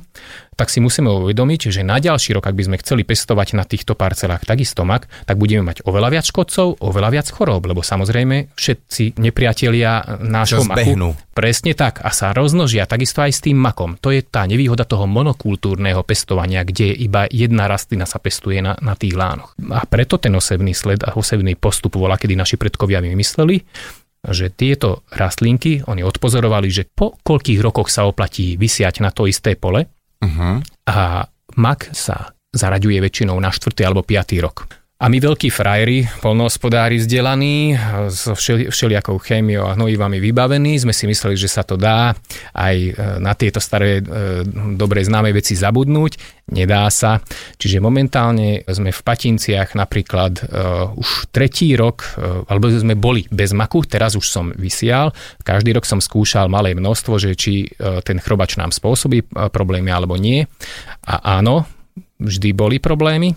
[0.58, 3.94] tak si musíme uvedomiť, že na ďalší rok, ak by sme chceli pestovať na týchto
[3.94, 9.22] parcelách takisto mak, tak budeme mať oveľa viac škodcov, oveľa viac chorób, lebo samozrejme všetci
[9.22, 11.14] nepriatelia nášho maku.
[11.38, 14.02] Presne tak a sa rozmnožia takisto aj s tým makom.
[14.02, 18.98] To je tá nevýhoda toho monokultúrneho pestovania, kde iba jedna rastlina sa pestuje na, na
[18.98, 19.54] tých lánoch.
[19.70, 23.62] A preto ten osevný sled a osevný postup bola, kedy naši predkovia vymysleli,
[24.26, 29.54] že tieto rastlinky, oni odpozorovali, že po koľkých rokoch sa oplatí vysiať na to isté
[29.54, 29.86] pole,
[30.18, 30.62] Uh-huh.
[30.90, 33.74] a mak sa zaraďuje väčšinou na 4.
[33.86, 34.38] alebo 5.
[34.42, 34.66] rok.
[34.98, 37.78] A my veľkí frajeri, polnohospodári vzdelaní,
[38.10, 42.18] so všeli, všelijakou chémiou a hnojivami vybavení, sme si mysleli, že sa to dá
[42.58, 44.42] aj e, na tieto staré, e,
[44.74, 46.42] dobre známe veci zabudnúť.
[46.50, 47.22] Nedá sa.
[47.62, 53.52] Čiže momentálne sme v Patinciach napríklad uh, už tretí rok, uh, alebo sme boli bez
[53.52, 55.12] maku, teraz už som vysial.
[55.44, 60.16] Každý rok som skúšal malé množstvo, že či uh, ten chrobač nám spôsobí problémy alebo
[60.16, 60.48] nie.
[61.04, 61.68] A áno,
[62.24, 63.36] vždy boli problémy,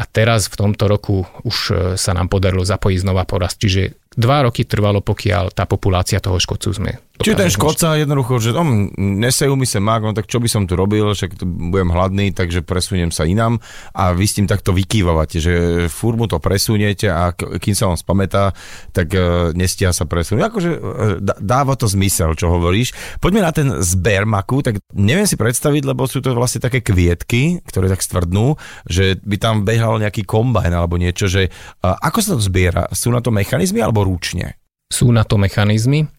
[0.00, 3.60] a teraz v tomto roku už e, sa nám podarilo zapojiť znova porast.
[3.60, 8.56] Čiže dva roky trvalo, pokiaľ tá populácia toho škodcu sme Čiže ten škodca jednoducho, že
[8.56, 11.92] om, nesejú mi sa mák, no tak čo by som tu robil, však tu budem
[11.92, 13.60] hladný, takže presuniem sa inám
[13.92, 15.54] a vy s tým takto vykývavate, že
[15.92, 18.56] fúr mu to presuniete a kým sa on spamätá,
[18.96, 20.48] tak uh, nestia sa presunúť.
[20.48, 20.80] Akože uh,
[21.20, 23.20] dáva to zmysel, čo hovoríš.
[23.20, 27.60] Poďme na ten zber maku, tak neviem si predstaviť, lebo sú to vlastne také kvietky,
[27.68, 28.56] ktoré tak stvrdnú,
[28.88, 31.52] že by tam behal nejaký kombajn alebo niečo, že
[31.84, 32.88] uh, ako sa to zbiera?
[32.96, 34.58] Sú na to mechanizmy alebo ručne?
[34.90, 36.10] Sú na to mechanizmy.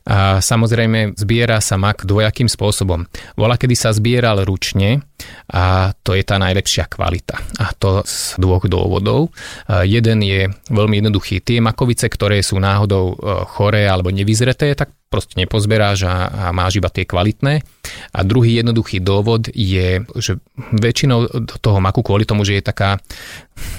[0.00, 3.04] A samozrejme zbiera sa mak dvojakým spôsobom.
[3.36, 5.04] Vola, kedy sa zbieral ručne
[5.52, 7.36] a to je tá najlepšia kvalita.
[7.60, 9.30] A to z dvoch dôvodov.
[9.68, 11.44] Jeden je veľmi jednoduchý.
[11.44, 13.16] Tie makovice, ktoré sú náhodou e,
[13.52, 17.66] choré alebo nevyzreté, tak proste nepozberáš a, a máš iba tie kvalitné.
[18.14, 20.38] A druhý jednoduchý dôvod je, že
[20.70, 23.02] väčšinou toho maku kvôli tomu, že je taká,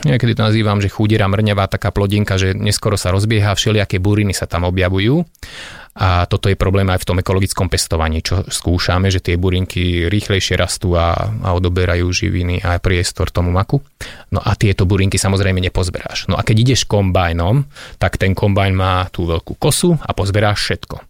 [0.04, 4.44] niekedy to nazývam, že chudiera mrňavá taká plodinka, že neskoro sa rozbieha, všelijaké buriny sa
[4.44, 5.24] tam objavujú
[5.92, 10.56] a toto je problém aj v tom ekologickom pestovaní, čo skúšame, že tie burinky rýchlejšie
[10.56, 11.12] rastú a,
[11.44, 13.84] a odoberajú živiny a priestor tomu maku.
[14.32, 16.32] No a tieto burinky samozrejme nepozberáš.
[16.32, 17.68] No a keď ideš kombajnom,
[18.00, 20.96] tak ten kombajn má tú veľkú kosu a pozberáš všetko.
[20.96, 21.04] E,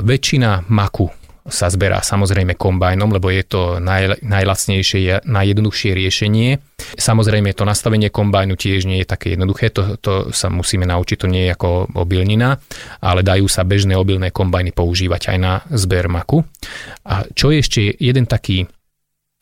[0.00, 6.62] väčšina maku sa zberá samozrejme kombajnom, lebo je to naj, najlacnejšie, najjednoduchšie riešenie.
[6.94, 11.26] Samozrejme to nastavenie kombajnu tiež nie je také jednoduché, to, to sa musíme naučiť, to
[11.26, 12.54] nie je ako obilnina,
[13.02, 16.46] ale dajú sa bežné obilné kombajny používať aj na zber maku.
[17.10, 18.62] A čo je ešte jeden taký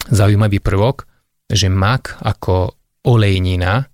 [0.08, 1.04] zaujímavý prvok,
[1.50, 2.72] že mak ako
[3.04, 3.84] olejnina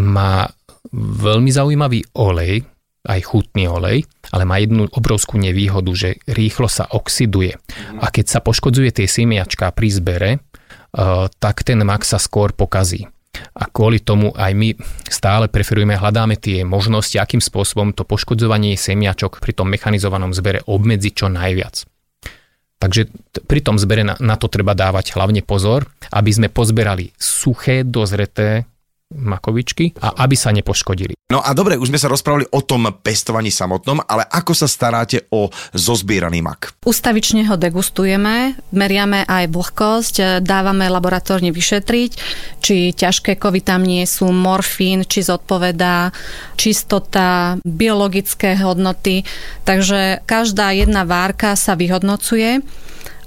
[0.00, 0.48] má
[0.94, 2.73] veľmi zaujímavý olej,
[3.04, 7.52] aj chutný olej, ale má jednu obrovskú nevýhodu, že rýchlo sa oxiduje.
[8.00, 13.04] A keď sa poškodzuje tie semiačka pri zbere, eh, tak ten mak sa skôr pokazí.
[13.54, 14.78] A kvôli tomu aj my
[15.10, 21.12] stále preferujeme, hľadáme tie možnosti, akým spôsobom to poškodzovanie semiačok pri tom mechanizovanom zbere obmedziť
[21.12, 21.82] čo najviac.
[22.78, 23.08] Takže
[23.48, 28.68] pri tom zbere na, na to treba dávať hlavne pozor, aby sme pozberali suché, dozreté
[29.14, 31.14] makovičky a aby sa nepoškodili.
[31.32, 35.24] No a dobre, už sme sa rozprávali o tom pestovaní samotnom, ale ako sa staráte
[35.32, 36.76] o zozbieraný mak?
[36.84, 42.10] Ustavične ho degustujeme, meriame aj vlhkosť, dávame laboratórne vyšetriť,
[42.60, 46.12] či ťažké kovy tam nie sú, morfín, či zodpovedá,
[46.60, 49.24] čistota, biologické hodnoty.
[49.64, 52.60] Takže každá jedna várka sa vyhodnocuje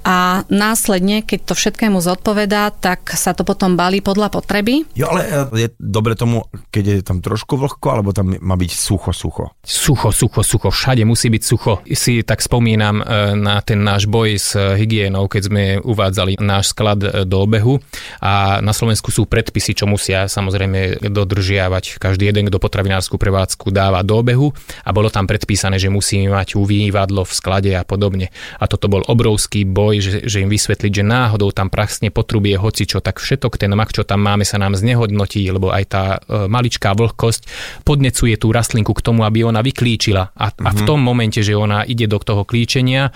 [0.07, 4.87] a následne, keď to všetkému zodpovedá, tak sa to potom balí podľa potreby.
[4.95, 8.71] Jo, ale e, je dobre tomu, keď je tam trošku vlhko, alebo tam má byť
[8.71, 9.51] sucho, sucho?
[9.67, 11.83] Sucho, sucho, sucho, všade musí byť sucho.
[11.91, 17.03] Si tak spomínam e, na ten náš boj s hygienou, keď sme uvádzali náš sklad
[17.03, 17.75] e, do obehu
[18.23, 21.99] a na Slovensku sú predpisy, čo musia samozrejme dodržiavať.
[21.99, 24.55] Každý jeden, kto potravinárskú prevádzku dáva do obehu
[24.87, 28.31] a bolo tam predpísané, že musíme mať uvývadlo v sklade a podobne.
[28.55, 32.99] A toto bol obrovský boj že, že im vysvetliť, že náhodou tam prasne potrubie čo,
[33.03, 36.93] tak všetok ten mak, čo tam máme, sa nám znehodnotí, lebo aj tá e, maličká
[36.93, 37.41] vlhkosť
[37.83, 40.33] podnecuje tú rastlinku k tomu, aby ona vyklíčila.
[40.35, 40.67] A, mm-hmm.
[40.67, 40.87] a v mhm.
[40.87, 43.11] tom momente, že ona ide do toho klíčenia, e,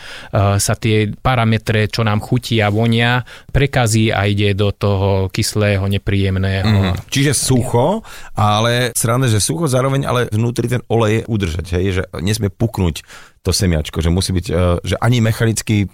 [0.57, 6.93] sa tie parametre, čo nám chutí a vonia, prekazí a ide do toho kyslého, nepríjemného.
[6.93, 6.95] Mm.
[7.11, 12.49] Čiže sucho, ale srande, že sucho zároveň, ale vnútri ten olej udržať, hej, že nesmie
[12.51, 13.03] puknúť
[13.41, 14.53] to semiačko, že musí byť, e,
[14.85, 15.89] že ani mechanicky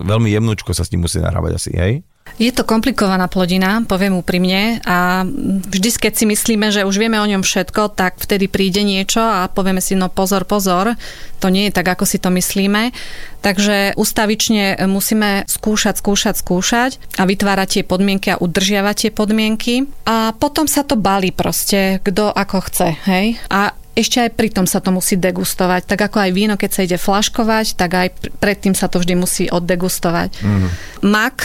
[0.00, 1.92] veľmi jemnúčko sa s tým musí nahrávať asi, hej?
[2.36, 5.24] Je to komplikovaná plodina, poviem úprimne a
[5.70, 9.48] vždy, keď si myslíme, že už vieme o ňom všetko, tak vtedy príde niečo a
[9.48, 10.98] povieme si, no pozor, pozor,
[11.40, 12.92] to nie je tak, ako si to myslíme.
[13.40, 19.74] Takže ustavične musíme skúšať, skúšať, skúšať a vytvárať tie podmienky a udržiavať tie podmienky.
[20.04, 23.40] A potom sa to balí proste, kto ako chce, hej?
[23.48, 25.88] A ešte aj pri tom sa to musí degustovať.
[25.88, 29.48] Tak ako aj víno, keď sa ide flaškovať, tak aj predtým sa to vždy musí
[29.48, 30.36] oddegustovať.
[30.44, 30.68] Mm.
[31.08, 31.36] Mak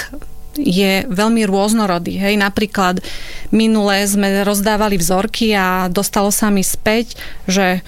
[0.59, 2.19] je veľmi rôznorodý.
[2.19, 2.35] Hej.
[2.35, 2.99] Napríklad
[3.55, 7.15] minulé sme rozdávali vzorky a dostalo sa mi späť,
[7.47, 7.79] že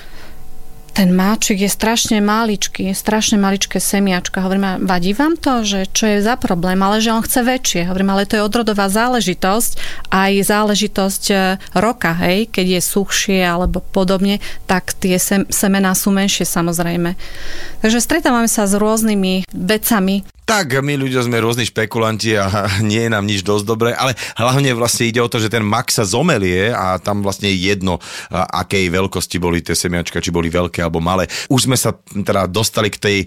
[0.94, 4.46] ten máčik je strašne maličký, strašne maličké semiačka.
[4.46, 7.90] Hovorím, vadí vám to, že čo je za problém, ale že on chce väčšie.
[7.90, 9.72] Hovorím, ale to je odrodová záležitosť,
[10.14, 11.36] aj záležitosť e,
[11.74, 14.38] roka, hej, keď je suchšie alebo podobne,
[14.70, 17.18] tak tie sem, semená sú menšie samozrejme.
[17.82, 23.14] Takže stretávame sa s rôznymi vecami, tak, my ľudia sme rôzni špekulanti a nie je
[23.14, 26.72] nám nič dosť dobré, ale hlavne vlastne ide o to, že ten mak sa zomelie
[26.72, 28.00] a tam vlastne je jedno,
[28.32, 31.28] akej veľkosti boli tie semiačka, či boli veľké alebo malé.
[31.48, 33.18] Už sme sa teda dostali k tej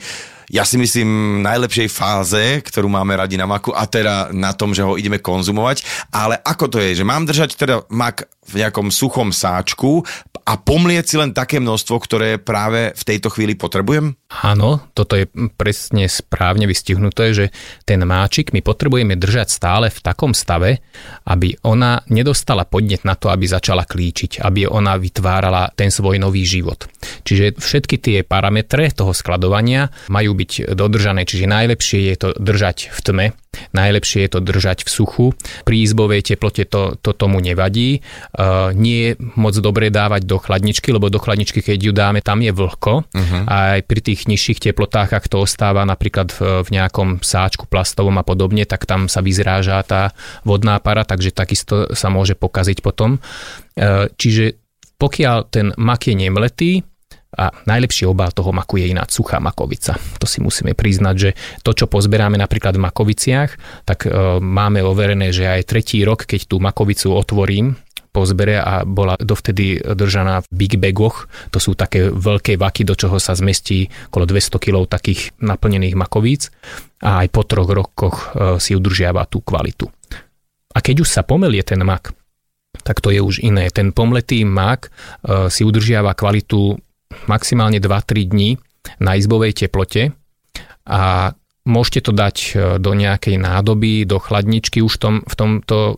[0.46, 4.86] ja si myslím, najlepšej fáze, ktorú máme radi na maku a teda na tom, že
[4.86, 5.82] ho ideme konzumovať.
[6.14, 10.06] Ale ako to je, že mám držať teda mak v nejakom suchom sáčku
[10.46, 14.14] a pomlieť si len také množstvo, ktoré práve v tejto chvíli potrebujem?
[14.26, 17.54] Áno, toto je presne správne vystihnuté, že
[17.86, 20.82] ten máčik my potrebujeme držať stále v takom stave,
[21.30, 26.42] aby ona nedostala podnet na to, aby začala klíčiť, aby ona vytvárala ten svoj nový
[26.42, 26.90] život.
[27.22, 32.98] Čiže všetky tie parametre toho skladovania majú byť dodržané, čiže najlepšie je to držať v
[33.06, 33.26] tme,
[33.72, 35.26] najlepšie je to držať v suchu.
[35.64, 38.04] Pri izbovej teplote to, to tomu nevadí.
[38.36, 42.44] Uh, nie je moc dobre dávať do chladničky, lebo do chladničky, keď ju dáme, tam
[42.44, 43.06] je vlhko.
[43.06, 43.42] Uh-huh.
[43.48, 48.16] A aj pri tých nižších teplotách, ak to ostáva napríklad v, v nejakom sáčku plastovom
[48.16, 50.16] a podobne, tak tam sa vyzráža tá
[50.48, 53.20] vodná para, takže takisto sa môže pokaziť potom.
[53.76, 54.56] Uh, čiže
[54.96, 56.72] pokiaľ ten mak je nemletý,
[57.36, 60.00] a najlepší obal toho maku je ináč suchá makovica.
[60.16, 63.50] To si musíme priznať, že to, čo pozberáme napríklad v makoviciach,
[63.84, 67.76] tak e, máme overené, že aj tretí rok, keď tú makovicu otvorím,
[68.16, 71.28] po zbere a bola dovtedy držaná v big bagoch.
[71.52, 76.48] To sú také veľké vaky, do čoho sa zmestí okolo 200 kg takých naplnených makovíc
[77.04, 79.84] a aj po troch rokoch e, si udržiava tú kvalitu.
[80.72, 82.16] A keď už sa pomelie ten mak,
[82.80, 83.68] tak to je už iné.
[83.68, 86.72] Ten pomletý mak e, si udržiava kvalitu
[87.28, 88.56] maximálne 2-3 dní
[89.04, 90.16] na izbovej teplote
[90.88, 91.32] a
[91.66, 95.94] môžete to dať e, do nejakej nádoby, do chladničky už tom, v tomto e,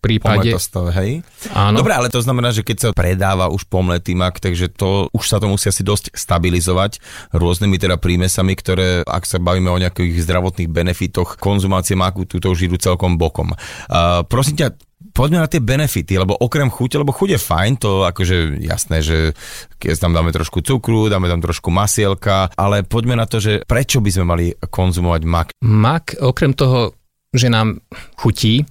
[0.00, 0.56] prípade.
[0.56, 1.10] Stave, hej?
[1.52, 1.84] Áno.
[1.84, 5.36] Dobre, ale to znamená, že keď sa predáva už pomletý mak, takže to už sa
[5.36, 6.98] to musí asi dosť stabilizovať
[7.36, 12.66] rôznymi teda prímesami, ktoré, ak sa bavíme o nejakých zdravotných benefitoch, konzumácie maku, túto už
[12.66, 13.52] idú celkom bokom.
[13.52, 14.68] Uh, prosím ťa,
[15.14, 19.32] poďme na tie benefity, lebo okrem chute, lebo chuť je fajn, to akože jasné, že
[19.78, 24.02] keď tam dáme trošku cukru, dáme tam trošku masielka, ale poďme na to, že prečo
[24.02, 25.48] by sme mali konzumovať mak?
[25.62, 26.98] Mak, okrem toho
[27.34, 27.82] že nám
[28.14, 28.64] chutí, e,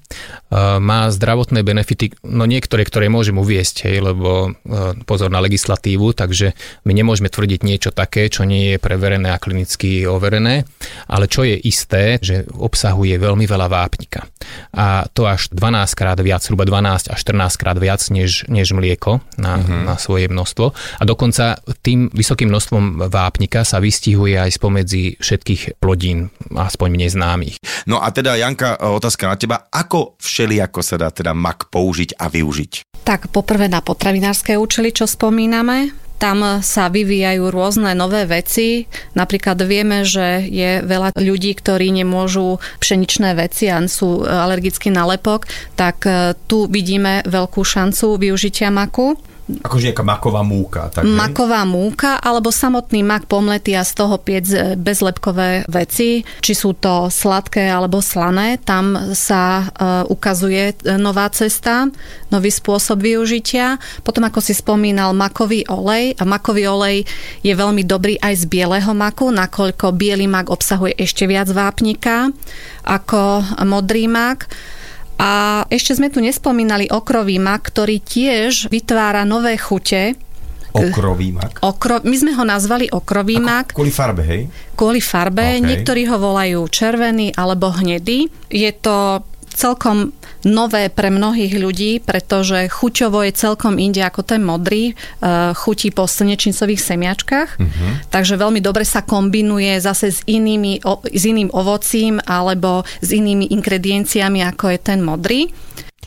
[0.80, 6.56] má zdravotné benefity, no niektoré, ktoré môžem uviesť, hej, lebo e, pozor na legislatívu, takže
[6.88, 10.64] my nemôžeme tvrdiť niečo také, čo nie je preverené a klinicky overené,
[11.12, 14.24] ale čo je isté, že obsahuje veľmi veľa vápnika.
[14.74, 19.22] A to až 12 krát viac, zhruba 12 až 14 krát viac než, než mlieko
[19.38, 19.86] na, uh-huh.
[19.86, 20.66] na svoje množstvo.
[20.74, 27.56] A dokonca tým vysokým množstvom vápnika sa vystihuje aj spomedzi všetkých plodín, aspoň mne známych.
[27.86, 29.70] No a teda, Janka, otázka na teba.
[29.70, 33.04] Ako všelijako sa dá teda mak použiť a využiť?
[33.04, 38.88] Tak poprvé na potravinárske účely, čo spomíname, tam sa vyvíjajú rôzne nové veci.
[39.12, 45.52] Napríklad vieme, že je veľa ľudí, ktorí nemôžu pšeničné veci a sú alergickí na lepok,
[45.76, 49.20] tak e, tu vidíme veľkú šancu využitia maku.
[49.44, 50.88] Akože nejaká maková múka.
[50.88, 56.54] Tak, maková múka alebo samotný mak pomletý a z toho piec e, bezlepkové veci, či
[56.56, 61.92] sú to sladké alebo slané, tam sa uh, ukazuje e, nová cesta,
[62.32, 63.76] nový spôsob využitia.
[64.08, 66.16] Potom, ako si spomínal, makový olej.
[66.16, 66.98] A makový olej
[67.44, 72.32] je veľmi dobrý aj z bieleho maku, nakoľko biely mak obsahuje ešte viac vápnika
[72.84, 74.48] ako modrý mak.
[75.20, 80.18] A ešte sme tu nespomínali okrový mak, ktorý tiež vytvára nové chute.
[80.74, 81.62] Okrový mak?
[81.62, 83.66] Okro, my sme ho nazvali okrový Ako, mak.
[83.78, 84.42] Kvôli farbe, hej?
[84.74, 85.62] Kvôli farbe.
[85.62, 85.62] Okay.
[85.62, 88.26] Niektorí ho volajú červený alebo hnedý.
[88.50, 89.22] Je to
[89.54, 90.12] celkom
[90.44, 94.94] nové pre mnohých ľudí, pretože chuťovo je celkom inde ako ten modrý, e,
[95.56, 97.92] chutí po slnečnicových semiačkách, uh-huh.
[98.12, 104.44] takže veľmi dobre sa kombinuje zase s, inými, s iným ovocím alebo s inými ingredienciami,
[104.44, 105.48] ako je ten modrý.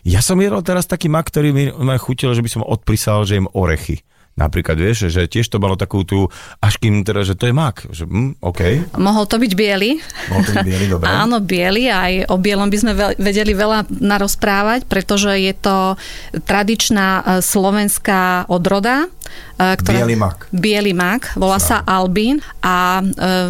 [0.06, 1.66] Ja som jedol teraz taký mak, ktorý mi
[1.98, 4.05] chutil, že by som odprisal, že jem orechy.
[4.36, 6.28] Napríklad, vieš, že tiež to malo takú tú,
[6.60, 7.88] až kým teda, že to je mak.
[7.88, 8.84] Že, hm, okay.
[8.92, 9.96] Mohol to byť biely.
[10.28, 11.06] Mohol to byť biely, dobre.
[11.24, 15.96] Áno, biely, aj o bielom by sme vedeli veľa narozprávať, pretože je to
[16.44, 19.08] tradičná e, slovenská odroda.
[19.56, 20.52] E, ktorá, biely mak.
[20.52, 23.04] Biely mak, volá sa albín a e,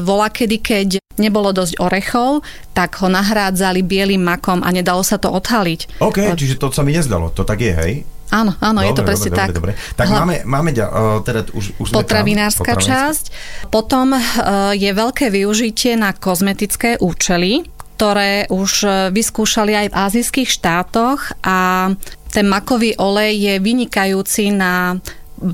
[0.07, 2.47] volá kedy, keď nebolo dosť orechov,
[2.79, 5.99] tak ho nahrádzali bielým makom a nedalo sa to odhaliť.
[5.99, 7.93] OK, čiže to sa mi nezdalo, to tak je, hej?
[8.35, 9.49] Áno, áno, dobre, je to presne dobre, tak.
[9.55, 9.95] Dobre, dobre.
[9.95, 10.19] Tak Hla...
[10.19, 13.25] máme, máme uh, teda už, už Potravinárska časť.
[13.71, 20.49] Potom uh, je veľké využitie na kozmetické účely, ktoré už e, vyskúšali aj v azijských
[20.53, 21.89] štátoch a
[22.29, 25.01] ten makový olej je vynikajúci na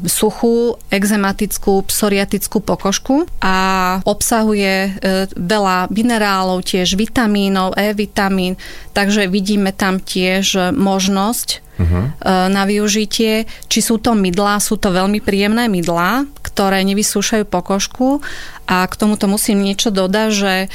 [0.06, 3.56] suchú, exematickú, psoriatickú pokožku a
[4.02, 4.90] obsahuje e,
[5.38, 8.58] veľa minerálov, tiež vitamínov, E vitamín,
[8.90, 12.48] takže vidíme tam tiež možnosť uh-huh.
[12.48, 13.50] na využitie.
[13.66, 18.22] Či sú to mydlá, sú to veľmi príjemné mydlá, ktoré nevysúšajú pokožku
[18.70, 20.68] a k tomuto musím niečo dodať, že e,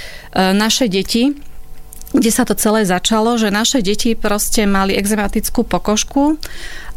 [0.51, 1.33] naše deti
[2.07, 6.39] kde sa to celé začalo, že naše deti proste mali exematickú pokožku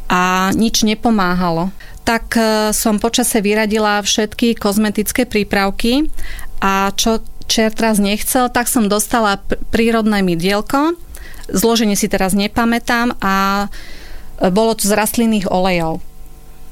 [0.07, 1.75] a nič nepomáhalo
[2.11, 6.11] tak e, som počase vyradila všetky kozmetické prípravky
[6.59, 9.43] a čo čert raz nechcel, tak som dostala
[9.75, 10.95] prírodné mydielko.
[11.51, 13.67] Zloženie si teraz nepamätám a
[14.49, 16.01] bolo to z rastlinných olejov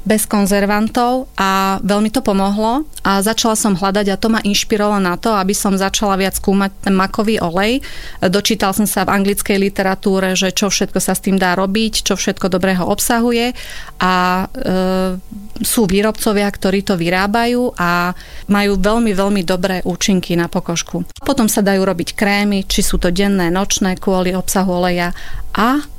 [0.09, 5.21] bez konzervantov a veľmi to pomohlo a začala som hľadať a to ma inšpirovalo na
[5.21, 7.85] to, aby som začala viac skúmať ten makový olej.
[8.25, 12.17] Dočítal som sa v anglickej literatúre, že čo všetko sa s tým dá robiť, čo
[12.17, 13.53] všetko dobrého obsahuje
[14.01, 14.13] a
[14.49, 15.21] e,
[15.61, 18.17] sú výrobcovia, ktorí to vyrábajú a
[18.49, 21.05] majú veľmi, veľmi dobré účinky na pokožku.
[21.21, 25.13] Potom sa dajú robiť krémy, či sú to denné, nočné kvôli obsahu oleja
[25.53, 25.98] a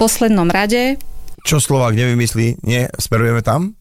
[0.00, 0.96] poslednom rade
[1.40, 3.72] čo Slovák nevymyslí, nie, smerujeme tam?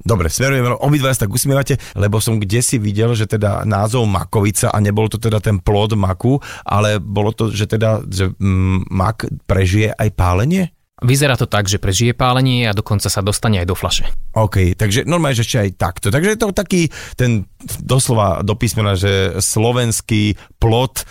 [0.00, 4.72] Dobre, smerujeme, obidva sa tak usmievate, lebo som kde si videl, že teda názov makovica
[4.72, 9.28] a nebol to teda ten plod maku, ale bolo to, že teda, že mm, mak
[9.44, 10.72] prežije aj pálenie?
[11.00, 14.04] Vyzerá to tak, že prežije pálenie a dokonca sa dostane aj do flaše.
[14.36, 16.06] OK, takže normálne, že ešte aj takto.
[16.12, 17.48] Takže je to taký ten
[17.82, 21.04] doslova do písmena, že slovenský plot,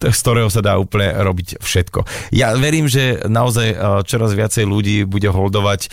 [0.00, 2.32] z ktorého sa dá úplne robiť všetko.
[2.32, 3.76] Ja verím, že naozaj e,
[4.08, 5.88] čoraz viacej ľudí bude holdovať e,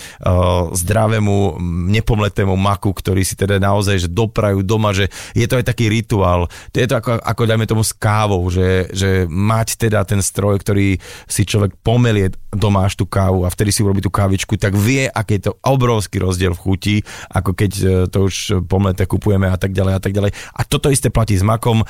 [0.73, 5.89] zdravému, nepomletému maku, ktorý si teda naozaj že doprajú doma, že je to aj taký
[5.91, 6.47] rituál.
[6.71, 10.97] Je to ako, ako dajme tomu s kávou, že, že mať teda ten stroj, ktorý
[11.27, 15.05] si človek pomelie doma až tú kávu a vtedy si urobí tú kávičku, tak vie,
[15.05, 16.95] aký je to obrovský rozdiel v chuti,
[17.29, 20.31] ako keď e, to už pomleté kupujeme a tak ďalej a tak ďalej.
[20.33, 21.85] A toto isté platí s makom.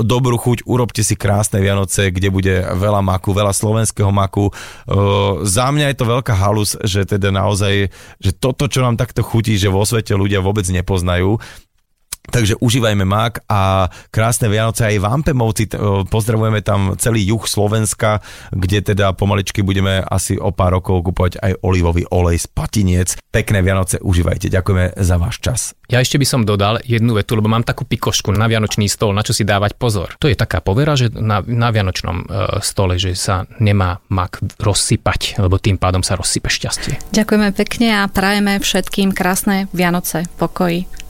[0.00, 4.52] Dobrú chuť, urobte si krásne Vianoce, kde bude veľa maku, veľa slovenského maku.
[5.42, 7.88] Za mňa je to veľká halus, že teda naozaj,
[8.20, 11.40] že toto, čo nám takto chutí, že vo svete ľudia vôbec nepoznajú,
[12.24, 15.64] Takže užívajme mak a krásne Vianoce aj v Ampemovci.
[15.68, 21.04] t- o, Pozdravujeme tam celý juh Slovenska, kde teda pomaličky budeme asi o pár rokov
[21.04, 23.08] kupovať aj olivový olej z patiniec.
[23.28, 24.48] Pekné Vianoce, užívajte.
[24.48, 25.60] Ďakujeme za váš čas.
[25.84, 29.20] Ja ešte by som dodal jednu vetu, lebo mám takú pikošku na vianočný stôl, na
[29.20, 30.16] čo si dávať pozor.
[30.16, 32.26] To je taká povera, že na, na vianočnom e,
[32.64, 37.12] stole, že sa nemá mak rozsypať, lebo tým pádom sa rozsype šťastie.
[37.12, 40.88] Ďakujeme pekne a prajeme všetkým krásne Vianoce, pokoji,